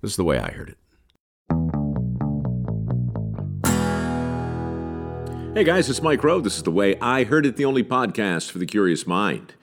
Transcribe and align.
This 0.00 0.12
is 0.12 0.16
the 0.16 0.24
way 0.24 0.38
I 0.38 0.52
heard 0.52 0.68
it. 0.68 0.78
Hey 5.54 5.64
guys, 5.64 5.90
it's 5.90 6.00
Mike 6.00 6.22
Rowe. 6.22 6.40
This 6.40 6.56
is 6.56 6.62
The 6.62 6.70
Way 6.70 6.96
I 7.00 7.24
Heard 7.24 7.44
It, 7.44 7.56
the 7.56 7.64
only 7.64 7.82
podcast 7.82 8.52
for 8.52 8.58
the 8.58 8.66
curious 8.66 9.08
mind. 9.08 9.54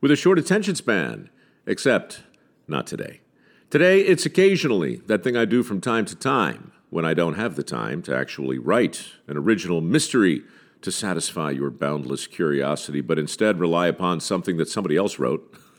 With 0.00 0.10
a 0.10 0.16
short 0.16 0.36
attention 0.36 0.74
span, 0.74 1.30
except 1.64 2.22
not 2.66 2.88
today. 2.88 3.20
Today, 3.70 4.00
it's 4.00 4.26
occasionally 4.26 4.96
that 5.06 5.22
thing 5.22 5.36
I 5.36 5.44
do 5.44 5.62
from 5.62 5.80
time 5.80 6.06
to 6.06 6.16
time 6.16 6.72
when 6.90 7.04
I 7.04 7.14
don't 7.14 7.34
have 7.34 7.54
the 7.54 7.62
time 7.62 8.02
to 8.02 8.16
actually 8.16 8.58
write 8.58 9.12
an 9.28 9.36
original 9.36 9.80
mystery 9.80 10.42
to 10.82 10.90
satisfy 10.90 11.52
your 11.52 11.70
boundless 11.70 12.26
curiosity, 12.26 13.00
but 13.00 13.18
instead 13.18 13.60
rely 13.60 13.86
upon 13.86 14.18
something 14.18 14.56
that 14.56 14.68
somebody 14.68 14.96
else 14.96 15.20
wrote 15.20 15.54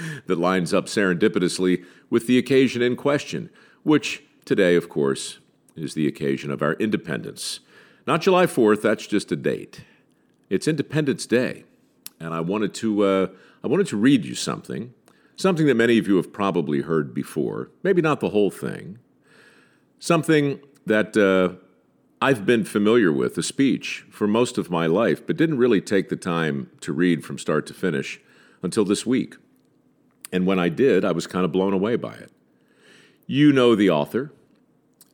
that 0.26 0.38
lines 0.38 0.72
up 0.74 0.86
serendipitously 0.86 1.84
with 2.10 2.26
the 2.26 2.38
occasion 2.38 2.82
in 2.82 2.96
question, 2.96 3.50
which 3.82 4.22
today, 4.44 4.76
of 4.76 4.88
course, 4.88 5.38
is 5.74 5.94
the 5.94 6.06
occasion 6.06 6.50
of 6.50 6.62
our 6.62 6.74
independence. 6.74 7.60
Not 8.06 8.22
July 8.22 8.46
4th, 8.46 8.82
that's 8.82 9.06
just 9.06 9.32
a 9.32 9.36
date. 9.36 9.82
It's 10.48 10.68
Independence 10.68 11.26
Day, 11.26 11.64
and 12.20 12.32
I 12.32 12.40
wanted 12.40 12.72
to 12.74 13.02
uh, 13.02 13.26
I 13.64 13.66
wanted 13.66 13.88
to 13.88 13.96
read 13.96 14.24
you 14.24 14.36
something, 14.36 14.94
something 15.34 15.66
that 15.66 15.74
many 15.74 15.98
of 15.98 16.06
you 16.06 16.16
have 16.16 16.32
probably 16.32 16.82
heard 16.82 17.12
before, 17.12 17.70
maybe 17.82 18.00
not 18.00 18.20
the 18.20 18.30
whole 18.30 18.50
thing, 18.50 18.98
something 19.98 20.60
that 20.86 21.16
uh, 21.16 21.60
I've 22.22 22.46
been 22.46 22.64
familiar 22.64 23.12
with, 23.12 23.36
a 23.36 23.42
speech, 23.42 24.06
for 24.08 24.28
most 24.28 24.56
of 24.56 24.70
my 24.70 24.86
life, 24.86 25.26
but 25.26 25.36
didn't 25.36 25.58
really 25.58 25.80
take 25.80 26.08
the 26.08 26.16
time 26.16 26.70
to 26.80 26.92
read 26.92 27.24
from 27.24 27.38
start 27.38 27.66
to 27.66 27.74
finish 27.74 28.20
until 28.62 28.84
this 28.84 29.04
week. 29.04 29.34
And 30.32 30.46
when 30.46 30.58
I 30.58 30.68
did, 30.68 31.04
I 31.04 31.12
was 31.12 31.26
kind 31.26 31.44
of 31.44 31.52
blown 31.52 31.72
away 31.72 31.96
by 31.96 32.14
it. 32.14 32.30
You 33.26 33.52
know 33.52 33.74
the 33.74 33.90
author, 33.90 34.32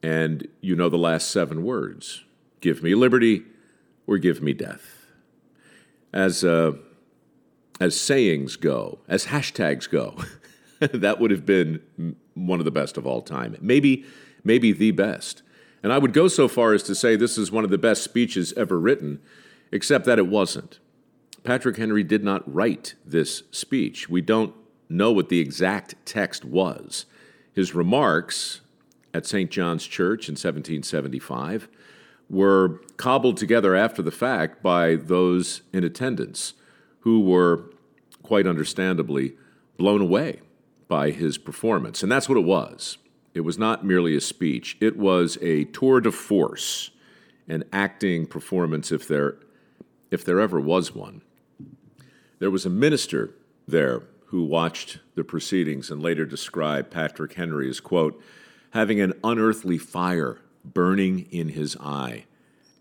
and 0.03 0.47
you 0.61 0.75
know 0.75 0.89
the 0.89 0.99
last 0.99 1.31
seven 1.31 1.63
words 1.63 2.25
give 2.61 2.83
me 2.83 2.95
liberty 2.95 3.43
or 4.07 4.19
give 4.19 4.41
me 4.43 4.53
death. 4.53 5.07
As, 6.13 6.45
uh, 6.45 6.73
as 7.81 7.99
sayings 7.99 8.57
go, 8.57 9.01
as 9.09 9.27
hashtags 9.27 9.89
go, 9.89 10.17
that 10.81 11.21
would 11.21 11.31
have 11.31 11.45
been 11.45 12.17
one 12.35 12.59
of 12.59 12.65
the 12.65 12.71
best 12.71 12.97
of 12.97 13.07
all 13.07 13.23
time. 13.23 13.57
Maybe, 13.61 14.05
maybe 14.45 14.73
the 14.73 14.93
best. 14.93 15.43
And 15.83 15.93
I 15.93 15.99
would 15.99 16.13
go 16.13 16.29
so 16.29 16.49
far 16.49 16.73
as 16.73 16.83
to 16.85 16.95
say 16.95 17.17
this 17.17 17.37
is 17.37 17.51
one 17.51 17.65
of 17.65 17.71
the 17.71 17.79
best 17.79 18.05
speeches 18.05 18.53
ever 18.55 18.79
written, 18.79 19.21
except 19.73 20.05
that 20.05 20.19
it 20.19 20.27
wasn't. 20.27 20.79
Patrick 21.45 21.77
Henry 21.77 22.05
did 22.05 22.23
not 22.23 22.43
write 22.53 22.95
this 23.05 23.43
speech. 23.51 24.09
We 24.09 24.21
don't 24.21 24.55
know 24.93 25.13
what 25.13 25.29
the 25.29 25.41
exact 25.41 25.95
text 26.05 26.45
was. 26.45 27.07
His 27.53 27.75
remarks 27.75 28.61
at 29.15 29.27
St. 29.27 29.51
John's 29.51 29.87
Church 29.87 30.29
in 30.29 30.33
1775 30.33 31.69
were 32.31 32.81
cobbled 32.97 33.37
together 33.37 33.75
after 33.75 34.01
the 34.01 34.11
fact 34.11 34.63
by 34.63 34.97
those 34.97 35.63
in 35.73 35.85
attendance 35.85 36.55
who 37.01 37.21
were, 37.21 37.71
quite 38.23 38.47
understandably, 38.47 39.35
blown 39.77 40.01
away 40.01 40.41
by 40.89 41.11
his 41.11 41.37
performance. 41.37 42.03
And 42.03 42.11
that's 42.11 42.29
what 42.29 42.39
it 42.39 42.45
was. 42.45 42.99
It 43.35 43.41
was 43.41 43.59
not 43.59 43.85
merely 43.85 44.17
a 44.17 44.21
speech, 44.21 44.77
it 44.81 44.97
was 44.97 45.39
a 45.41 45.65
tour 45.65 46.01
de 46.01 46.13
force, 46.13 46.91
an 47.49 47.65
acting 47.73 48.27
performance, 48.27 48.93
if 48.93 49.09
there, 49.09 49.37
if 50.11 50.25
there 50.25 50.39
ever 50.39 50.61
was 50.61 50.95
one. 50.95 51.23
There 52.39 52.51
was 52.51 52.67
a 52.67 52.71
minister 52.71 53.35
there 53.67 54.03
who 54.33 54.43
watched 54.43 54.99
the 55.15 55.23
proceedings 55.23 55.91
and 55.91 56.03
later 56.03 56.25
described 56.25 56.91
Patrick 56.91 57.35
Henry 57.35 57.69
as, 57.69 57.81
quote, 57.81 58.19
having 58.71 58.99
an 58.99 59.13
unearthly 59.23 59.77
fire 59.77 60.39
burning 60.65 61.29
in 61.31 61.51
his 61.51 61.77
eye 61.77 62.25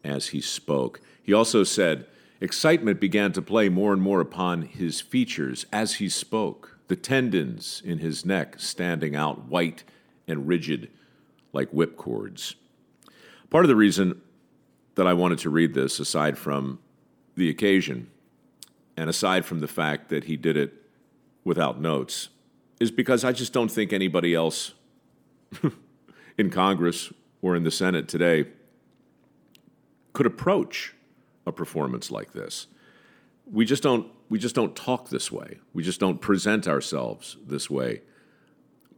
as 0.02 0.28
he 0.28 0.40
spoke. 0.40 1.02
He 1.22 1.34
also 1.34 1.66
said, 1.66 2.08
Excitement 2.40 3.02
began 3.02 3.34
to 3.34 3.42
play 3.42 3.68
more 3.68 3.92
and 3.92 4.02
more 4.02 4.22
upon 4.22 4.62
his 4.62 5.02
features 5.02 5.66
as 5.74 5.96
he 5.96 6.08
spoke, 6.08 6.78
the 6.88 6.96
tendons 6.96 7.82
in 7.84 7.98
his 7.98 8.26
neck 8.26 8.58
standing 8.58 9.14
out 9.14 9.50
white 9.50 9.84
and 10.30 10.48
rigid 10.48 10.90
like 11.52 11.70
whipcords. 11.72 12.56
Part 13.50 13.66
of 13.66 13.70
the 13.70 13.76
reason 13.76 14.22
that 14.96 15.06
I 15.06 15.12
wanted 15.12 15.40
to 15.40 15.50
read 15.50 15.74
this, 15.74 16.00
aside 16.00 16.38
from 16.38 16.80
the 17.36 17.50
occasion, 17.50 18.10
and 18.96 19.10
aside 19.10 19.44
from 19.44 19.60
the 19.60 19.68
fact 19.68 20.08
that 20.08 20.24
he 20.24 20.38
did 20.38 20.56
it 20.56 20.81
without 21.44 21.80
notes, 21.80 22.30
is 22.80 22.92
because 22.92 23.24
I 23.24 23.32
just 23.32 23.54
don't 23.54 23.70
think 23.70 23.94
anybody 23.94 24.34
else 24.34 24.74
in 26.38 26.50
Congress 26.50 27.12
or 27.42 27.56
in 27.56 27.64
the 27.64 27.72
Senate 27.72 28.08
today 28.08 28.46
could 30.14 30.26
approach 30.26 30.96
a 31.46 31.52
performance 31.52 32.12
like 32.12 32.34
this. 32.34 32.68
We 33.52 33.66
just 33.66 33.84
don't 33.84 34.08
we 34.30 34.40
just 34.40 34.56
don't 34.56 34.76
talk 34.76 35.10
this 35.10 35.32
way. 35.32 35.60
We 35.74 35.84
just 35.84 36.00
don't 36.00 36.22
present 36.22 36.68
ourselves 36.68 37.38
this 37.46 37.70
way 37.70 38.02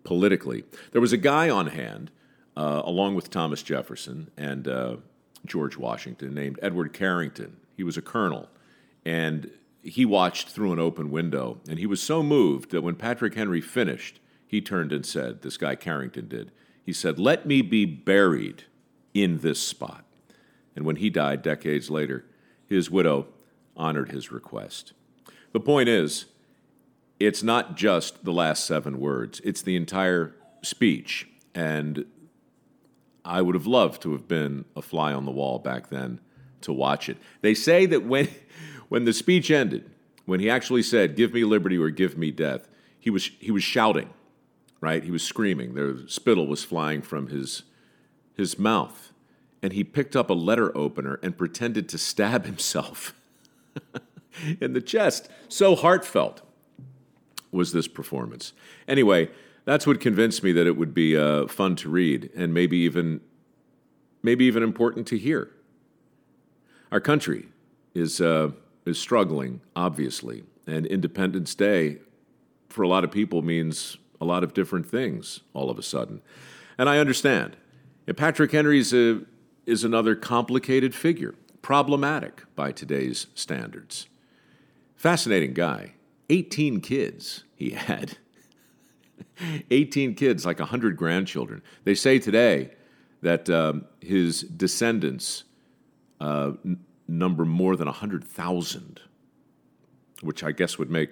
politically. 0.03 0.63
There 0.91 1.01
was 1.01 1.13
a 1.13 1.17
guy 1.17 1.49
on 1.49 1.67
hand, 1.67 2.11
uh, 2.55 2.81
along 2.85 3.15
with 3.15 3.29
Thomas 3.29 3.63
Jefferson 3.63 4.29
and 4.37 4.67
uh, 4.67 4.97
George 5.45 5.77
Washington, 5.77 6.33
named 6.33 6.59
Edward 6.61 6.93
Carrington. 6.93 7.57
He 7.75 7.83
was 7.83 7.97
a 7.97 8.01
colonel, 8.01 8.49
and 9.05 9.49
he 9.83 10.05
watched 10.05 10.49
through 10.49 10.73
an 10.73 10.79
open 10.79 11.11
window, 11.11 11.59
and 11.69 11.77
he 11.77 11.85
was 11.85 12.01
so 12.01 12.23
moved 12.23 12.71
that 12.71 12.81
when 12.81 12.95
Patrick 12.95 13.35
Henry 13.35 13.61
finished, 13.61 14.19
he 14.47 14.61
turned 14.61 14.91
and 14.91 15.05
said, 15.05 15.41
"This 15.41 15.57
guy 15.57 15.75
Carrington 15.75 16.27
did." 16.27 16.51
He 16.83 16.93
said, 16.93 17.19
"Let 17.19 17.45
me 17.45 17.61
be 17.61 17.85
buried 17.85 18.63
in 19.13 19.39
this 19.39 19.59
spot." 19.59 20.05
and 20.75 20.85
when 20.85 20.97
he 20.97 21.09
died 21.09 21.41
decades 21.41 21.89
later, 21.89 22.25
his 22.67 22.89
widow 22.89 23.27
honored 23.75 24.11
his 24.11 24.31
request. 24.31 24.93
The 25.51 25.59
point 25.59 25.89
is, 25.89 26.25
it's 27.19 27.43
not 27.43 27.77
just 27.77 28.25
the 28.25 28.33
last 28.33 28.65
seven 28.65 28.99
words, 28.99 29.39
it's 29.43 29.61
the 29.61 29.75
entire 29.75 30.35
speech. 30.61 31.27
And 31.53 32.05
I 33.23 33.41
would 33.41 33.55
have 33.55 33.67
loved 33.67 34.01
to 34.03 34.11
have 34.13 34.27
been 34.27 34.65
a 34.75 34.81
fly 34.81 35.13
on 35.13 35.25
the 35.25 35.31
wall 35.31 35.59
back 35.59 35.89
then 35.89 36.19
to 36.61 36.73
watch 36.73 37.07
it. 37.07 37.17
They 37.41 37.53
say 37.53 37.85
that 37.85 38.03
when, 38.03 38.27
when 38.89 39.05
the 39.05 39.13
speech 39.13 39.51
ended, 39.51 39.89
when 40.25 40.39
he 40.39 40.49
actually 40.49 40.83
said, 40.83 41.15
Give 41.15 41.33
me 41.33 41.43
liberty 41.43 41.77
or 41.77 41.89
give 41.89 42.17
me 42.17 42.31
death, 42.31 42.67
he 42.99 43.09
was, 43.09 43.31
he 43.39 43.51
was 43.51 43.63
shouting, 43.63 44.09
right? 44.81 45.03
He 45.03 45.11
was 45.11 45.23
screaming. 45.23 45.73
The 45.73 46.05
spittle 46.07 46.47
was 46.47 46.63
flying 46.63 47.01
from 47.01 47.27
his, 47.27 47.63
his 48.35 48.57
mouth 48.57 49.13
and 49.63 49.71
he 49.71 49.83
picked 49.83 50.15
up 50.15 50.29
a 50.29 50.33
letter 50.33 50.75
opener 50.77 51.19
and 51.23 51.35
pretended 51.35 51.87
to 51.89 51.97
stab 51.97 52.45
himself 52.45 53.15
in 54.59 54.73
the 54.73 54.81
chest. 54.81 55.29
So 55.47 55.75
heartfelt 55.75 56.41
was 57.51 57.71
this 57.71 57.87
performance. 57.87 58.53
Anyway, 58.87 59.29
that's 59.65 59.87
what 59.87 60.01
convinced 60.01 60.43
me 60.43 60.51
that 60.51 60.67
it 60.67 60.75
would 60.75 60.93
be 60.93 61.17
uh, 61.17 61.47
fun 61.47 61.75
to 61.77 61.89
read 61.89 62.29
and 62.35 62.53
maybe 62.53 62.77
even 62.77 63.21
maybe 64.21 64.45
even 64.45 64.63
important 64.63 65.07
to 65.07 65.17
hear. 65.17 65.51
Our 66.91 66.99
country 66.99 67.47
is 67.93 68.21
uh, 68.21 68.51
is 68.85 68.99
struggling, 68.99 69.61
obviously, 69.75 70.43
and 70.67 70.85
Independence 70.85 71.55
Day 71.55 71.99
for 72.69 72.81
a 72.81 72.87
lot 72.87 73.03
of 73.03 73.11
people 73.11 73.41
means 73.41 73.97
a 74.19 74.25
lot 74.25 74.43
of 74.43 74.53
different 74.53 74.89
things 74.89 75.41
all 75.53 75.69
of 75.69 75.77
a 75.77 75.83
sudden, 75.83 76.21
and 76.77 76.89
I 76.89 76.97
understand. 76.97 77.57
And 78.07 78.17
Patrick 78.17 78.51
Henry's 78.51 78.93
a 78.93 79.21
is 79.65 79.83
another 79.83 80.15
complicated 80.15 80.93
figure, 80.93 81.35
problematic 81.61 82.43
by 82.55 82.71
today's 82.71 83.27
standards. 83.33 84.07
Fascinating 84.95 85.53
guy. 85.53 85.93
18 86.29 86.81
kids 86.81 87.43
he 87.55 87.71
had. 87.71 88.17
18 89.71 90.15
kids, 90.15 90.45
like 90.45 90.59
100 90.59 90.97
grandchildren. 90.97 91.61
They 91.83 91.95
say 91.95 92.19
today 92.19 92.71
that 93.21 93.49
um, 93.49 93.85
his 94.01 94.41
descendants 94.41 95.45
uh, 96.19 96.51
number 97.17 97.45
more 97.45 97.75
than 97.75 97.87
100,000, 97.87 99.01
which 100.21 100.43
I 100.43 100.51
guess 100.51 100.77
would 100.77 100.89
make 100.89 101.09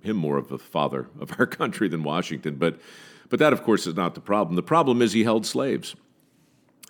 him 0.00 0.16
more 0.16 0.38
of 0.38 0.52
a 0.52 0.58
father 0.58 1.08
of 1.20 1.38
our 1.38 1.46
country 1.60 1.88
than 1.88 2.02
Washington. 2.02 2.56
But, 2.56 2.80
But 3.28 3.38
that, 3.38 3.52
of 3.52 3.62
course, 3.62 3.86
is 3.86 3.94
not 3.94 4.14
the 4.14 4.20
problem. 4.20 4.56
The 4.56 4.62
problem 4.62 5.02
is 5.02 5.12
he 5.12 5.24
held 5.24 5.46
slaves 5.46 5.96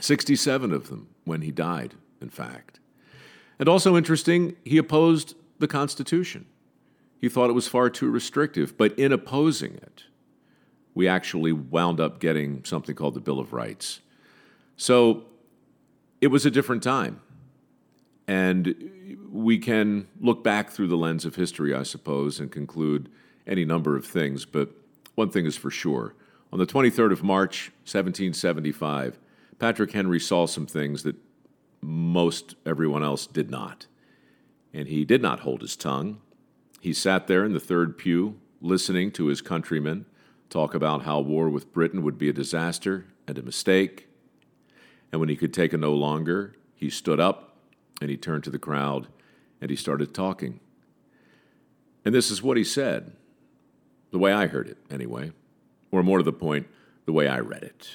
67 0.00 0.72
of 0.72 0.88
them 0.88 1.08
when 1.24 1.40
he 1.40 1.50
died, 1.50 1.94
in 2.20 2.28
fact. 2.28 2.80
And 3.58 3.68
also 3.68 3.96
interesting, 3.96 4.56
he 4.64 4.76
opposed 4.76 5.34
the 5.58 5.66
Constitution. 5.66 6.46
He 7.18 7.28
thought 7.30 7.48
it 7.48 7.54
was 7.54 7.66
far 7.66 7.88
too 7.88 8.10
restrictive, 8.10 8.76
but 8.76 8.98
in 8.98 9.10
opposing 9.10 9.74
it, 9.76 10.04
we 10.94 11.08
actually 11.08 11.52
wound 11.52 12.00
up 12.00 12.20
getting 12.20 12.64
something 12.64 12.94
called 12.94 13.14
the 13.14 13.20
Bill 13.20 13.38
of 13.38 13.52
Rights. 13.52 14.00
So 14.76 15.24
it 16.20 16.28
was 16.28 16.44
a 16.44 16.50
different 16.50 16.82
time. 16.82 17.20
And 18.28 19.18
we 19.30 19.58
can 19.58 20.08
look 20.20 20.42
back 20.42 20.70
through 20.70 20.88
the 20.88 20.96
lens 20.96 21.24
of 21.24 21.36
history, 21.36 21.74
I 21.74 21.82
suppose, 21.84 22.40
and 22.40 22.50
conclude 22.50 23.08
any 23.46 23.64
number 23.64 23.96
of 23.96 24.04
things. 24.04 24.44
But 24.44 24.70
one 25.14 25.30
thing 25.30 25.46
is 25.46 25.56
for 25.56 25.70
sure. 25.70 26.14
On 26.52 26.58
the 26.58 26.66
23rd 26.66 27.12
of 27.12 27.22
March, 27.22 27.70
1775, 27.84 29.18
Patrick 29.58 29.92
Henry 29.92 30.20
saw 30.20 30.46
some 30.46 30.66
things 30.66 31.02
that 31.04 31.16
most 31.80 32.56
everyone 32.64 33.04
else 33.04 33.26
did 33.26 33.50
not. 33.50 33.86
And 34.72 34.88
he 34.88 35.04
did 35.04 35.22
not 35.22 35.40
hold 35.40 35.62
his 35.62 35.76
tongue. 35.76 36.20
He 36.80 36.92
sat 36.92 37.26
there 37.26 37.44
in 37.44 37.52
the 37.52 37.60
third 37.60 37.96
pew, 37.96 38.38
listening 38.60 39.10
to 39.12 39.26
his 39.26 39.40
countrymen 39.40 40.06
talk 40.48 40.74
about 40.74 41.02
how 41.02 41.20
war 41.20 41.48
with 41.48 41.72
Britain 41.72 42.02
would 42.02 42.18
be 42.18 42.28
a 42.28 42.32
disaster 42.32 43.06
and 43.26 43.38
a 43.38 43.42
mistake. 43.42 44.08
And 45.10 45.20
when 45.20 45.28
he 45.28 45.36
could 45.36 45.52
take 45.52 45.72
it 45.72 45.78
no 45.78 45.92
longer, 45.92 46.56
he 46.74 46.90
stood 46.90 47.20
up 47.20 47.55
and 48.00 48.10
he 48.10 48.16
turned 48.16 48.44
to 48.44 48.50
the 48.50 48.58
crowd 48.58 49.08
and 49.60 49.70
he 49.70 49.76
started 49.76 50.14
talking. 50.14 50.60
And 52.04 52.14
this 52.14 52.30
is 52.30 52.42
what 52.42 52.56
he 52.56 52.64
said, 52.64 53.12
the 54.10 54.18
way 54.18 54.32
I 54.32 54.46
heard 54.46 54.68
it, 54.68 54.78
anyway, 54.90 55.32
or 55.90 56.02
more 56.02 56.18
to 56.18 56.24
the 56.24 56.32
point, 56.32 56.68
the 57.04 57.12
way 57.12 57.26
I 57.26 57.40
read 57.40 57.62
it. 57.62 57.88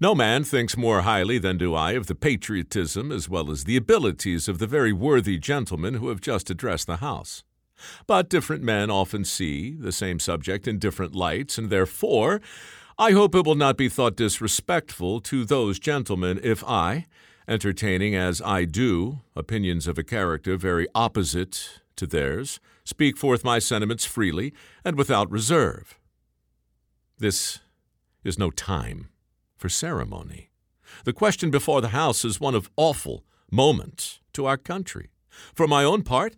No 0.00 0.14
man 0.14 0.44
thinks 0.44 0.76
more 0.76 1.00
highly 1.00 1.38
than 1.38 1.58
do 1.58 1.74
I 1.74 1.92
of 1.92 2.06
the 2.06 2.14
patriotism 2.14 3.10
as 3.10 3.28
well 3.28 3.50
as 3.50 3.64
the 3.64 3.76
abilities 3.76 4.46
of 4.46 4.60
the 4.60 4.68
very 4.68 4.92
worthy 4.92 5.38
gentlemen 5.38 5.94
who 5.94 6.08
have 6.08 6.20
just 6.20 6.50
addressed 6.50 6.86
the 6.86 6.98
House. 6.98 7.42
But 8.06 8.28
different 8.28 8.62
men 8.62 8.90
often 8.90 9.24
see 9.24 9.72
the 9.72 9.90
same 9.90 10.20
subject 10.20 10.68
in 10.68 10.78
different 10.78 11.16
lights, 11.16 11.58
and 11.58 11.68
therefore 11.68 12.40
I 13.00 13.12
hope 13.12 13.36
it 13.36 13.46
will 13.46 13.54
not 13.54 13.76
be 13.76 13.88
thought 13.88 14.16
disrespectful 14.16 15.20
to 15.20 15.44
those 15.44 15.78
gentlemen 15.78 16.40
if 16.42 16.64
I, 16.64 17.06
entertaining 17.46 18.16
as 18.16 18.42
I 18.42 18.64
do 18.64 19.20
opinions 19.36 19.86
of 19.86 19.98
a 19.98 20.02
character 20.02 20.56
very 20.56 20.88
opposite 20.96 21.80
to 21.94 22.08
theirs, 22.08 22.58
speak 22.82 23.16
forth 23.16 23.44
my 23.44 23.60
sentiments 23.60 24.04
freely 24.04 24.52
and 24.84 24.96
without 24.96 25.30
reserve. 25.30 25.96
This 27.18 27.60
is 28.24 28.36
no 28.36 28.50
time 28.50 29.10
for 29.56 29.68
ceremony. 29.68 30.50
The 31.04 31.12
question 31.12 31.52
before 31.52 31.80
the 31.80 31.90
House 31.90 32.24
is 32.24 32.40
one 32.40 32.56
of 32.56 32.68
awful 32.76 33.22
moment 33.48 34.18
to 34.32 34.46
our 34.46 34.56
country. 34.56 35.10
For 35.54 35.68
my 35.68 35.84
own 35.84 36.02
part, 36.02 36.34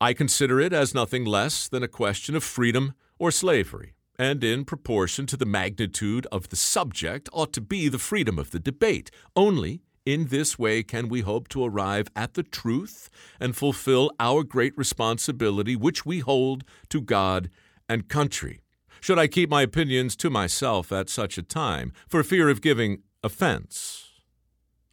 I 0.00 0.12
consider 0.12 0.58
it 0.58 0.72
as 0.72 0.92
nothing 0.92 1.24
less 1.24 1.68
than 1.68 1.84
a 1.84 1.88
question 1.88 2.34
of 2.34 2.42
freedom 2.42 2.94
or 3.16 3.30
slavery, 3.30 3.94
and 4.18 4.44
in 4.44 4.64
proportion 4.64 5.26
to 5.26 5.36
the 5.36 5.46
magnitude 5.46 6.26
of 6.30 6.48
the 6.48 6.56
subject 6.56 7.28
ought 7.32 7.52
to 7.52 7.60
be 7.60 7.88
the 7.88 7.98
freedom 7.98 8.38
of 8.38 8.50
the 8.50 8.60
debate. 8.60 9.10
Only 9.34 9.82
in 10.06 10.26
this 10.26 10.58
way 10.58 10.82
can 10.82 11.08
we 11.08 11.22
hope 11.22 11.48
to 11.48 11.64
arrive 11.64 12.08
at 12.14 12.34
the 12.34 12.42
truth 12.42 13.10
and 13.40 13.56
fulfill 13.56 14.10
our 14.20 14.42
great 14.42 14.76
responsibility 14.76 15.76
which 15.76 16.04
we 16.04 16.20
hold 16.20 16.64
to 16.90 17.00
God 17.00 17.50
and 17.88 18.08
country 18.08 18.60
should 19.04 19.18
I 19.18 19.26
keep 19.26 19.50
my 19.50 19.60
opinions 19.60 20.16
to 20.16 20.30
myself 20.30 20.90
at 20.90 21.10
such 21.10 21.36
a 21.36 21.42
time, 21.42 21.92
for 22.08 22.22
fear 22.22 22.48
of 22.48 22.62
giving 22.62 23.02
offense. 23.22 24.12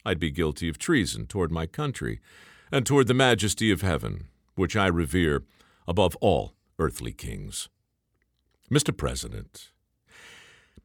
I'd 0.04 0.18
be 0.18 0.30
guilty 0.30 0.68
of 0.68 0.76
treason 0.76 1.26
toward 1.26 1.50
my 1.50 1.64
country 1.64 2.20
and 2.70 2.84
toward 2.84 3.06
the 3.06 3.14
majesty 3.14 3.70
of 3.70 3.80
heaven, 3.80 4.26
which 4.54 4.76
I 4.76 4.88
revere 4.88 5.44
above 5.88 6.14
all 6.16 6.52
earthly 6.78 7.14
kings. 7.14 7.70
Mr. 8.72 8.96
President, 8.96 9.70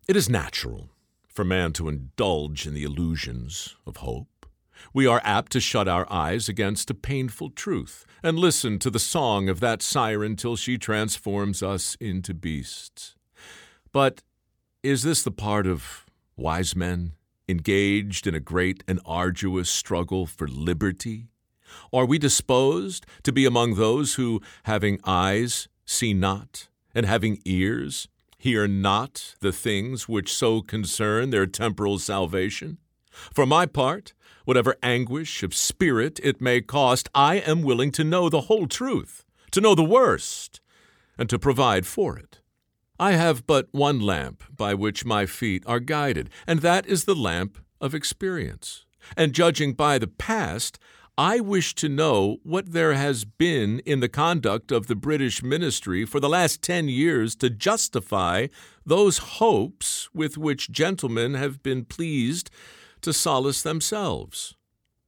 it 0.10 0.18
is 0.18 0.30
natural 0.30 0.90
for 1.30 1.46
man 1.46 1.72
to 1.72 1.88
indulge 1.88 2.68
in 2.68 2.74
the 2.74 2.84
illusions 2.84 3.78
of 3.86 3.98
hope 3.98 4.38
we 4.94 5.08
are 5.08 5.22
apt 5.24 5.52
to 5.54 5.60
shut 5.60 5.88
our 5.88 6.12
eyes 6.12 6.50
against 6.50 6.90
a 6.90 6.94
painful 6.94 7.50
truth 7.50 8.06
and 8.24 8.38
listen 8.38 8.80
to 8.80 8.90
the 8.90 9.00
song 9.00 9.50
of 9.50 9.60
that 9.60 9.82
siren 9.82 10.36
till 10.36 10.56
she 10.56 10.78
transforms 10.78 11.64
us 11.64 11.96
into 12.00 12.34
beasts. 12.34 13.16
But 13.92 14.22
is 14.84 15.04
this 15.04 15.24
the 15.24 15.32
part 15.32 15.68
of 15.68 16.06
wise 16.36 16.76
men 16.76 17.14
engaged 17.48 18.28
in 18.28 18.36
a 18.36 18.40
great 18.40 18.84
and 18.88 19.00
arduous 19.06 19.70
struggle 19.70 20.26
for 20.26 20.48
liberty? 20.48 21.28
Are 21.94 22.06
we 22.06 22.18
disposed 22.18 23.06
to 23.24 23.32
be 23.32 23.46
among 23.46 23.76
those 23.76 24.16
who, 24.16 24.42
having 24.64 25.00
eyes, 25.04 25.68
see 25.86 26.14
not, 26.14 26.68
and 26.98 27.06
having 27.06 27.40
ears, 27.46 28.08
hear 28.40 28.68
not 28.68 29.36
the 29.40 29.52
things 29.52 30.10
which 30.10 30.34
so 30.34 30.62
concern 30.62 31.30
their 31.30 31.46
temporal 31.46 32.00
salvation? 32.00 32.80
For 33.32 33.46
my 33.46 33.68
part, 33.68 34.16
whatever 34.46 34.76
anguish 34.82 35.44
of 35.44 35.54
spirit 35.54 36.20
it 36.24 36.42
may 36.42 36.60
cost, 36.60 37.08
I 37.14 37.36
am 37.36 37.62
willing 37.62 37.92
to 37.92 38.04
know 38.04 38.30
the 38.30 38.42
whole 38.42 38.66
truth, 38.66 39.24
to 39.52 39.62
know 39.62 39.76
the 39.76 39.84
worst, 39.84 40.60
and 41.20 41.30
to 41.30 41.38
provide 41.38 41.86
for 41.86 42.18
it. 42.18 42.40
I 43.00 43.12
have 43.12 43.46
but 43.46 43.68
one 43.72 44.00
lamp 44.00 44.44
by 44.56 44.74
which 44.74 45.06
my 45.06 45.28
feet 45.28 45.64
are 45.68 45.80
guided, 45.80 46.32
and 46.48 46.62
that 46.62 46.88
is 46.88 47.06
the 47.06 47.14
lamp 47.14 47.60
of 47.80 47.94
experience. 47.94 48.86
And 49.16 49.34
judging 49.34 49.74
by 49.74 50.00
the 50.00 50.08
past, 50.08 50.80
I 51.20 51.40
wish 51.40 51.74
to 51.76 51.90
know 51.90 52.38
what 52.44 52.74
there 52.74 52.94
has 52.94 53.26
been 53.26 53.80
in 53.80 54.02
the 54.02 54.10
conduct 54.10 54.72
of 54.72 54.86
the 54.86 54.96
British 54.96 55.42
ministry 55.42 56.06
for 56.06 56.20
the 56.20 56.30
last 56.30 56.62
ten 56.62 56.90
years 56.90 57.36
to 57.38 57.50
justify 57.50 58.48
those 58.86 59.18
hopes 59.18 60.10
with 60.14 60.38
which 60.38 60.70
gentlemen 60.70 61.34
have 61.34 61.64
been 61.64 61.86
pleased 61.86 62.52
to 63.02 63.14
solace 63.14 63.64
themselves? 63.64 64.56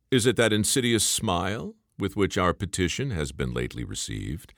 Is 0.10 0.26
it 0.26 0.36
that 0.38 0.52
insidious 0.52 1.04
smile 1.06 1.76
with 2.00 2.16
which 2.16 2.40
our 2.40 2.56
petition 2.56 3.12
has 3.12 3.32
been 3.32 3.54
lately 3.54 3.84
received? 3.84 4.52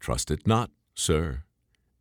Trust 0.00 0.32
it 0.32 0.48
not, 0.48 0.72
sir. 0.96 1.44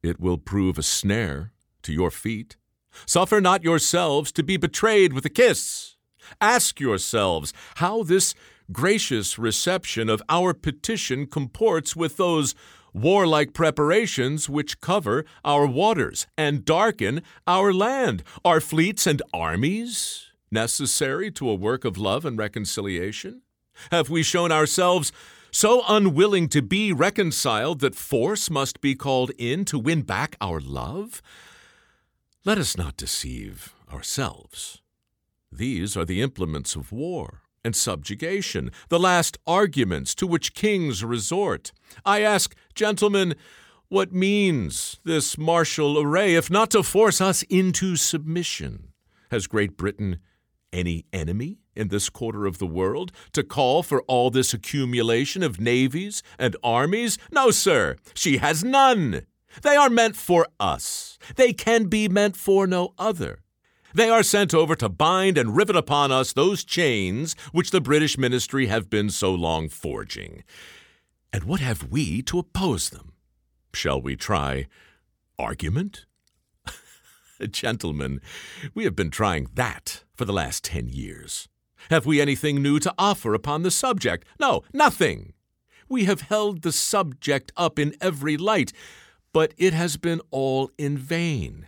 It 0.01 0.20
will 0.20 0.39
prove 0.39 0.79
a 0.79 0.84
snare 0.84 1.51
to 1.84 1.94
your 1.94 2.10
feet. 2.10 2.58
Suffer 3.05 3.39
not 3.39 3.63
yourselves 3.63 4.32
to 4.32 4.41
be 4.41 4.58
betrayed 4.58 5.13
with 5.13 5.24
a 5.24 5.29
kiss. 5.29 5.98
Ask 6.39 6.79
yourselves 6.79 7.53
how 7.75 8.01
this 8.01 8.34
gracious 8.72 9.38
reception 9.38 10.10
of 10.10 10.22
our 10.30 10.54
petition 10.54 11.25
comports 11.25 11.96
with 11.96 12.18
those 12.18 12.56
warlike 12.94 13.54
preparations 13.54 14.50
which 14.50 14.82
cover 14.82 15.25
our 15.46 15.66
waters 15.66 16.28
and 16.38 16.66
darken 16.66 17.22
our 17.48 17.74
land. 17.74 18.24
Are 18.44 18.60
fleets 18.60 19.08
and 19.08 19.22
armies 19.34 20.28
necessary 20.51 21.32
to 21.32 21.50
a 21.50 21.56
work 21.56 21.86
of 21.86 21.98
love 21.98 22.25
and 22.25 22.38
reconciliation? 22.38 23.42
Have 23.92 24.10
we 24.10 24.24
shown 24.24 24.51
ourselves 24.51 25.12
so 25.51 25.84
unwilling 25.88 26.48
to 26.50 26.62
be 26.62 26.94
reconciled 26.94 27.80
that 27.80 27.96
force 27.96 28.50
must 28.50 28.82
be 28.82 28.96
called 28.96 29.32
in 29.38 29.66
to 29.66 29.80
win 29.80 30.01
back 30.01 30.36
our 30.42 30.60
love? 30.60 31.22
Let 32.44 32.58
us 32.58 32.78
not 32.78 32.98
deceive 32.98 33.74
ourselves. 33.92 34.82
These 35.51 35.98
are 35.98 36.06
the 36.06 36.22
implements 36.22 36.75
of 36.75 36.92
war 36.92 37.42
and 37.63 37.75
subjugation, 37.75 38.72
the 38.89 39.00
last 39.00 39.38
arguments 39.46 40.15
to 40.15 40.27
which 40.27 40.53
kings 40.53 41.03
resort. 41.03 41.72
I 42.06 42.22
ask, 42.22 42.56
gentlemen, 42.74 43.36
what 43.89 44.13
means 44.13 45.00
this 45.03 45.38
martial 45.38 46.00
array 46.00 46.36
if 46.36 46.50
not 46.50 46.72
to 46.72 46.84
force 46.84 47.20
us 47.20 47.44
into 47.44 47.96
submission? 47.96 48.88
Has 49.32 49.48
Great 49.48 49.77
Britain 49.77 50.20
any 50.74 51.06
enemy 51.12 51.60
in 51.75 51.89
this 51.89 52.10
quarter 52.10 52.46
of 52.46 52.58
the 52.58 52.65
world 52.65 53.12
to 53.34 53.44
call 53.44 53.84
for 53.84 54.01
all 54.03 54.30
this 54.30 54.53
accumulation 54.53 55.44
of 55.44 55.60
navies 55.60 56.24
and 56.39 56.56
armies? 56.63 57.18
No, 57.32 57.51
sir, 57.51 57.98
she 58.13 58.38
has 58.38 58.63
none. 58.63 59.25
They 59.62 59.75
are 59.75 59.89
meant 59.89 60.15
for 60.15 60.48
us. 60.60 61.20
They 61.36 61.51
can 61.51 61.86
be 61.86 62.08
meant 62.08 62.38
for 62.38 62.65
no 62.65 62.94
other. 62.98 63.40
They 63.93 64.10
are 64.10 64.24
sent 64.24 64.53
over 64.53 64.75
to 64.75 64.89
bind 64.89 65.38
and 65.38 65.55
rivet 65.55 65.75
upon 65.75 66.12
us 66.12 66.33
those 66.33 66.63
chains 66.63 67.36
which 67.51 67.71
the 67.71 67.81
British 67.81 68.17
ministry 68.17 68.67
have 68.67 68.89
been 68.89 69.10
so 69.10 69.33
long 69.33 69.67
forging. 69.67 70.43
And 71.33 71.43
what 71.43 71.60
have 71.60 71.91
we 71.91 72.21
to 72.24 72.39
oppose 72.39 72.89
them? 72.89 73.13
Shall 73.74 74.01
we 74.01 74.15
try 74.15 74.67
argument? 75.38 76.05
Gentlemen, 77.51 78.21
we 78.74 78.83
have 78.86 78.95
been 78.95 79.12
trying 79.12 79.48
that 79.55 80.03
for 80.13 80.25
the 80.25 80.33
last 80.33 80.63
ten 80.63 80.88
years. 80.88 81.48
Have 81.89 82.05
we 82.05 82.21
anything 82.21 82.62
new 82.62 82.79
to 82.79 82.93
offer 82.98 83.33
upon 83.33 83.63
the 83.63 83.71
subject? 83.71 84.25
No, 84.39 84.62
nothing. 84.71 85.33
We 85.89 86.05
have 86.05 86.21
held 86.21 86.62
the 86.62 86.71
subject 86.71 87.51
up 87.57 87.79
in 87.79 87.95
every 88.00 88.38
light, 88.38 88.71
but 89.33 89.53
it 89.57 89.74
has 89.74 89.98
been 89.98 90.21
all 90.29 90.69
in 90.77 90.98
vain. 90.98 91.67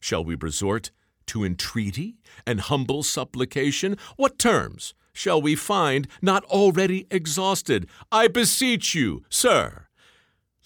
Shall 0.00 0.24
we 0.24 0.34
resort 0.34 0.90
to 1.30 1.44
entreaty 1.44 2.18
and 2.46 2.60
humble 2.60 3.02
supplication? 3.02 3.96
What 4.16 4.38
terms 4.38 4.94
shall 5.12 5.40
we 5.40 5.54
find 5.54 6.06
not 6.20 6.44
already 6.44 7.06
exhausted? 7.10 7.88
I 8.12 8.28
beseech 8.28 8.94
you, 8.94 9.24
sir, 9.28 9.86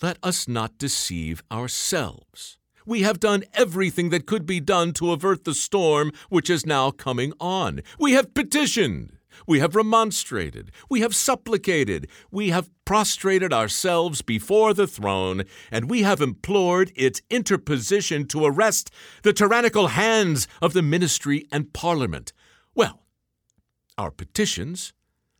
let 0.02 0.18
us 0.22 0.48
not 0.48 0.78
deceive 0.78 1.42
ourselves. 1.50 2.58
We 2.86 3.02
have 3.02 3.20
done 3.20 3.44
everything 3.54 4.10
that 4.10 4.26
could 4.26 4.44
be 4.44 4.60
done 4.60 4.92
to 4.94 5.12
avert 5.12 5.44
the 5.44 5.54
storm 5.54 6.12
which 6.28 6.50
is 6.50 6.66
now 6.66 6.90
coming 6.90 7.32
on. 7.40 7.80
We 7.98 8.12
have 8.12 8.34
petitioned. 8.34 9.16
We 9.46 9.60
have 9.60 9.74
remonstrated. 9.74 10.70
We 10.88 11.00
have 11.00 11.14
supplicated. 11.14 12.08
We 12.30 12.50
have 12.50 12.70
prostrated 12.84 13.52
ourselves 13.52 14.22
before 14.22 14.74
the 14.74 14.86
throne, 14.86 15.44
and 15.70 15.90
we 15.90 16.02
have 16.02 16.20
implored 16.20 16.92
its 16.94 17.22
interposition 17.30 18.26
to 18.28 18.44
arrest 18.44 18.90
the 19.22 19.32
tyrannical 19.32 19.88
hands 19.88 20.46
of 20.60 20.72
the 20.72 20.82
ministry 20.82 21.46
and 21.50 21.72
parliament. 21.72 22.32
Well, 22.74 23.00
our 23.96 24.10
petitions 24.10 24.92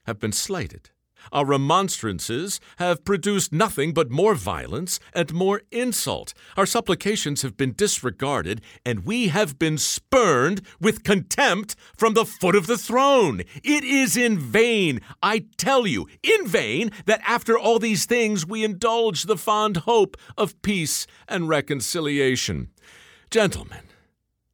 have 0.05 0.19
been 0.19 0.33
slighted. 0.33 0.91
Our 1.33 1.45
remonstrances 1.45 2.61
have 2.77 3.05
produced 3.05 3.53
nothing 3.53 3.93
but 3.93 4.11
more 4.11 4.35
violence 4.35 5.01
and 5.13 5.33
more 5.33 5.63
insult. 5.71 6.35
Our 6.57 6.67
supplications 6.67 7.43
have 7.43 7.57
been 7.57 7.73
disregarded, 7.73 8.61
and 8.85 9.05
we 9.05 9.29
have 9.29 9.59
been 9.59 9.79
spurned 9.79 10.63
with 10.81 11.05
contempt 11.05 11.77
from 11.97 12.15
the 12.15 12.25
foot 12.25 12.55
of 12.55 12.67
the 12.67 12.79
throne. 12.79 13.43
It 13.63 13.85
is 13.85 14.17
in 14.17 14.39
vain, 14.39 15.01
I 15.23 15.47
tell 15.57 15.87
you, 15.87 16.07
in 16.23 16.47
vain, 16.47 16.91
that 17.07 17.23
after 17.27 17.59
all 17.59 17.79
these 17.79 18.07
things 18.07 18.47
we 18.47 18.65
indulge 18.65 19.25
the 19.25 19.37
fond 19.37 19.79
hope 19.79 20.17
of 20.37 20.61
peace 20.63 21.07
and 21.29 21.49
reconciliation. 21.49 22.69
Gentlemen, 23.31 23.83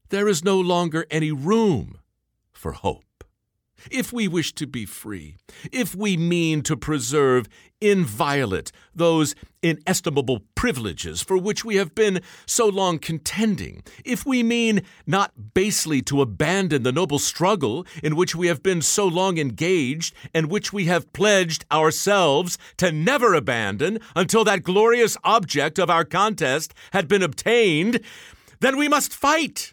there 0.09 0.29
is 0.29 0.45
no 0.45 0.59
longer 0.61 1.07
any 1.11 1.33
room 1.33 1.99
for 2.53 2.73
hope. 2.73 3.05
If 3.91 4.13
we 4.13 4.29
wish 4.29 4.53
to 4.55 4.67
be 4.67 4.85
free, 4.85 5.37
if 5.73 5.95
we 5.95 6.17
mean 6.17 6.63
to 6.63 6.77
preserve 6.77 7.49
inviolate 7.81 8.73
those 8.95 9.35
inestimable 9.63 10.43
privileges 10.55 11.23
for 11.23 11.39
which 11.39 11.65
we 11.65 11.77
have 11.77 11.95
been 11.95 12.21
so 12.47 12.67
long 12.67 12.99
contending, 12.99 13.83
if 14.05 14.27
we 14.27 14.43
mean 14.43 14.83
not 15.07 15.55
basely 15.55 16.03
to 16.03 16.21
abandon 16.21 16.83
the 16.83 16.93
noble 16.93 17.19
struggle 17.19 17.87
in 18.03 18.17
which 18.17 18.35
we 18.35 18.49
have 18.49 18.63
been 18.63 18.83
so 18.83 19.07
long 19.07 19.39
engaged 19.39 20.15
and 20.35 20.51
which 20.51 20.73
we 20.73 20.87
have 20.87 21.13
pledged 21.13 21.65
ourselves 21.73 22.59
to 22.77 22.93
never 22.93 23.35
abandon 23.35 23.99
until 24.15 24.45
that 24.45 24.63
glorious 24.63 25.17
object 25.25 25.79
of 25.79 25.89
our 25.89 26.05
contest 26.05 26.75
had 26.93 27.09
been 27.09 27.23
obtained, 27.23 28.01
then 28.61 28.77
we 28.77 28.89
must 28.89 29.15
fight. 29.15 29.73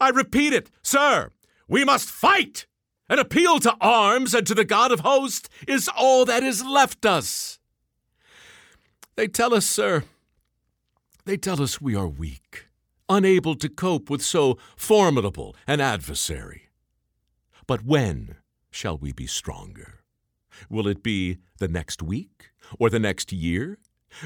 I 0.00 0.08
repeat 0.08 0.52
it, 0.52 0.70
sir, 0.82 1.30
we 1.68 1.84
must 1.84 2.10
fight! 2.10 2.66
An 3.08 3.18
appeal 3.18 3.60
to 3.60 3.76
arms 3.80 4.34
and 4.34 4.46
to 4.46 4.54
the 4.54 4.64
God 4.64 4.90
of 4.90 5.00
hosts 5.00 5.48
is 5.68 5.88
all 5.94 6.24
that 6.24 6.42
is 6.42 6.64
left 6.64 7.04
us. 7.04 7.58
They 9.16 9.28
tell 9.28 9.54
us, 9.54 9.66
sir, 9.66 10.04
they 11.24 11.36
tell 11.36 11.62
us 11.62 11.80
we 11.80 11.94
are 11.94 12.08
weak, 12.08 12.66
unable 13.08 13.56
to 13.56 13.68
cope 13.68 14.08
with 14.08 14.22
so 14.22 14.58
formidable 14.76 15.54
an 15.66 15.80
adversary. 15.80 16.70
But 17.66 17.84
when 17.84 18.36
shall 18.70 18.96
we 18.96 19.12
be 19.12 19.26
stronger? 19.26 20.00
Will 20.68 20.88
it 20.88 21.02
be 21.02 21.38
the 21.58 21.68
next 21.68 22.02
week 22.02 22.50
or 22.78 22.88
the 22.90 22.98
next 22.98 23.32
year? 23.32 23.78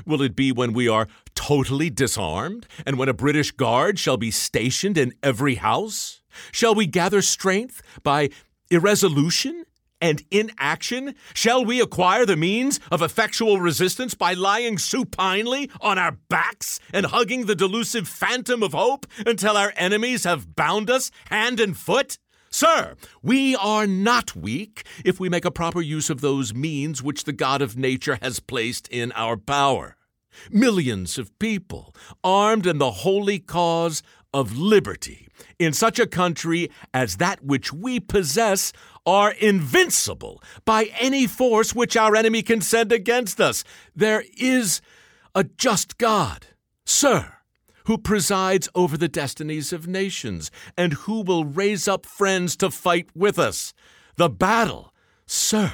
Will 0.06 0.22
it 0.22 0.36
be 0.36 0.52
when 0.52 0.72
we 0.72 0.88
are 0.88 1.08
totally 1.34 1.90
disarmed 1.90 2.66
and 2.84 2.98
when 2.98 3.08
a 3.08 3.14
British 3.14 3.50
guard 3.52 3.98
shall 3.98 4.16
be 4.16 4.30
stationed 4.30 4.98
in 4.98 5.14
every 5.22 5.56
house? 5.56 6.20
Shall 6.52 6.74
we 6.74 6.86
gather 6.86 7.22
strength 7.22 7.82
by 8.02 8.30
irresolution 8.70 9.64
and 10.00 10.22
inaction? 10.30 11.14
Shall 11.34 11.64
we 11.64 11.80
acquire 11.80 12.24
the 12.24 12.36
means 12.36 12.80
of 12.90 13.02
effectual 13.02 13.60
resistance 13.60 14.14
by 14.14 14.34
lying 14.34 14.78
supinely 14.78 15.70
on 15.80 15.98
our 15.98 16.12
backs 16.28 16.80
and 16.92 17.06
hugging 17.06 17.46
the 17.46 17.56
delusive 17.56 18.08
phantom 18.08 18.62
of 18.62 18.72
hope 18.72 19.06
until 19.26 19.56
our 19.56 19.72
enemies 19.76 20.24
have 20.24 20.54
bound 20.54 20.90
us 20.90 21.10
hand 21.26 21.60
and 21.60 21.76
foot? 21.76 22.18
Sir, 22.50 22.94
we 23.22 23.54
are 23.56 23.86
not 23.86 24.34
weak 24.34 24.84
if 25.04 25.20
we 25.20 25.28
make 25.28 25.44
a 25.44 25.50
proper 25.50 25.82
use 25.82 26.08
of 26.08 26.22
those 26.22 26.54
means 26.54 27.02
which 27.02 27.24
the 27.24 27.32
God 27.32 27.60
of 27.60 27.76
nature 27.76 28.18
has 28.22 28.40
placed 28.40 28.88
in 28.88 29.12
our 29.12 29.36
power. 29.36 29.96
Millions 30.50 31.18
of 31.18 31.36
people, 31.38 31.94
armed 32.22 32.66
in 32.66 32.78
the 32.78 32.90
holy 32.90 33.38
cause 33.38 34.02
of 34.32 34.56
liberty, 34.56 35.28
in 35.58 35.72
such 35.72 35.98
a 35.98 36.06
country 36.06 36.70
as 36.92 37.16
that 37.16 37.44
which 37.44 37.72
we 37.72 38.00
possess, 38.00 38.72
are 39.06 39.32
invincible 39.32 40.42
by 40.64 40.90
any 40.98 41.26
force 41.26 41.74
which 41.74 41.96
our 41.96 42.14
enemy 42.14 42.42
can 42.42 42.60
send 42.60 42.92
against 42.92 43.40
us. 43.40 43.64
There 43.96 44.24
is 44.36 44.80
a 45.34 45.44
just 45.44 45.98
God, 45.98 46.48
sir, 46.84 47.34
who 47.86 47.96
presides 47.96 48.68
over 48.74 48.98
the 48.98 49.08
destinies 49.08 49.72
of 49.72 49.88
nations, 49.88 50.50
and 50.76 50.92
who 50.92 51.22
will 51.22 51.44
raise 51.44 51.88
up 51.88 52.04
friends 52.04 52.56
to 52.56 52.70
fight 52.70 53.08
with 53.14 53.38
us. 53.38 53.72
The 54.16 54.28
battle, 54.28 54.92
sir, 55.26 55.72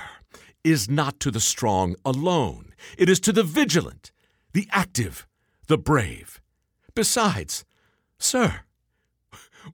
is 0.63 0.89
not 0.89 1.19
to 1.21 1.31
the 1.31 1.41
strong 1.41 1.97
alone, 2.05 2.73
it 2.97 3.09
is 3.09 3.21
to 3.21 3.33
the 3.33 3.43
vigilant 3.43 4.13
the 4.55 4.69
active, 4.71 5.27
the 5.67 5.77
brave. 5.77 6.41
Besides, 6.95 7.65
sir, 8.25 8.63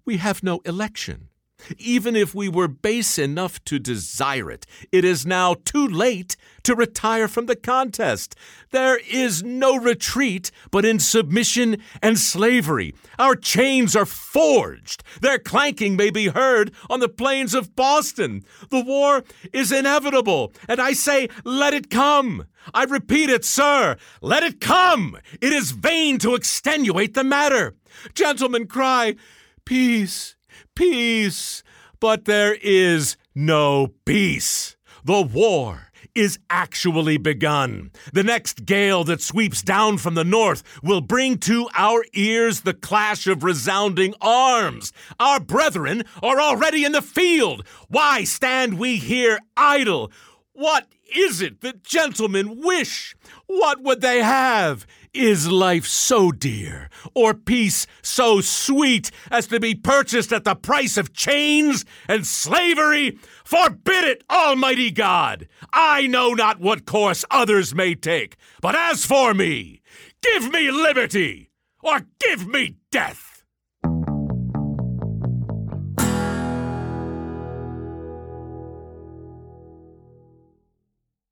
we 0.05 0.19
have 0.19 0.43
no 0.43 0.61
election. 0.67 1.30
Even 1.79 2.17
if 2.17 2.35
we 2.35 2.49
were 2.49 2.69
base 2.69 3.19
enough 3.19 3.63
to 3.65 3.79
desire 3.79 4.51
it, 4.51 4.67
it 4.93 5.05
is 5.05 5.27
now 5.27 5.55
too 5.65 5.87
late 5.87 6.37
to 6.63 6.75
retire 6.75 7.29
from 7.29 7.47
the 7.47 7.57
contest. 7.57 8.35
There 8.71 8.99
is 9.11 9.43
no 9.43 9.77
retreat 9.77 10.51
but 10.71 10.85
in 10.85 10.99
submission 10.99 11.79
and 12.03 12.19
slavery. 12.19 12.95
Our 13.19 13.35
chains 13.35 13.97
are 13.97 14.07
forged. 14.07 15.03
Their 15.21 15.39
clanking 15.39 15.97
may 15.97 16.11
be 16.11 16.29
heard 16.29 16.73
on 16.89 17.01
the 17.01 17.09
plains 17.09 17.55
of 17.55 17.75
Boston. 17.77 18.43
The 18.71 18.85
war 18.85 19.25
is 19.53 19.73
inevitable, 19.73 20.53
and 20.69 20.81
I 20.81 20.93
say, 20.93 21.29
let 21.45 21.75
it 21.75 21.91
come. 21.91 22.47
I 22.75 22.85
repeat 22.85 23.31
it, 23.31 23.45
sir, 23.45 23.97
let 24.21 24.43
it 24.43 24.61
come. 24.61 25.17
It 25.41 25.53
is 25.53 25.71
vain 25.71 26.19
to 26.19 26.35
extenuate 26.35 27.15
the 27.15 27.25
matter. 27.25 27.75
Gentlemen 28.15 28.67
cry, 28.67 29.17
peace 29.65 30.37
peace. 30.75 31.63
But 32.01 32.25
there 32.25 32.57
is 32.63 33.17
no 33.35 33.93
peace. 34.05 34.77
The 35.05 35.23
war 35.23 35.91
is 36.15 36.39
actually 36.49 37.17
begun. 37.17 37.91
The 38.13 38.25
next 38.25 38.65
gale 38.65 39.05
that 39.05 39.21
sweeps 39.21 39.63
down 39.63 39.99
from 39.99 40.15
the 40.15 40.25
north 40.25 40.63
will 40.83 41.01
bring 41.01 41.39
to 41.39 41.69
our 41.77 42.05
ears 42.15 42.63
the 42.63 42.75
clash 42.75 43.27
of 43.27 43.45
resounding 43.45 44.15
arms. 44.21 44.93
Our 45.19 45.41
brethren 45.41 46.03
are 46.23 46.41
already 46.41 46.85
in 46.85 46.93
the 46.93 47.03
field. 47.03 47.67
Why 47.89 48.25
stand 48.25 48.79
we 48.79 48.97
here 48.97 49.39
idle? 49.57 50.11
What 50.53 50.87
is 51.15 51.41
it 51.41 51.61
that 51.61 51.83
gentlemen 51.83 52.61
wish? 52.61 53.15
What 53.47 53.83
would 53.83 54.01
they 54.01 54.23
have? 54.23 54.87
Is 55.13 55.51
life 55.51 55.87
so 55.87 56.31
dear, 56.31 56.89
or 57.15 57.35
peace 57.35 57.87
so 58.01 58.41
sweet, 58.41 59.11
as 59.31 59.49
to 59.49 59.59
be 59.59 59.75
purchased 59.75 60.33
at 60.33 60.45
the 60.45 60.55
price 60.55 60.97
of 60.97 61.13
chains 61.13 61.85
and 62.07 62.25
slavery? 62.25 63.19
Forbid 63.45 64.05
it, 64.05 64.25
Almighty 64.31 64.93
God! 64.93 65.49
I 65.73 66.07
know 66.07 66.33
not 66.33 66.61
what 66.61 66.87
course 66.87 67.25
others 67.29 67.75
may 67.75 67.97
take, 67.97 68.37
but 68.61 68.77
as 68.77 69.05
for 69.05 69.35
me, 69.35 69.83
give 70.23 70.53
me 70.53 70.71
liberty, 70.71 71.51
or 71.83 72.07
give 72.21 72.47
me 72.47 72.77
death! 72.93 73.30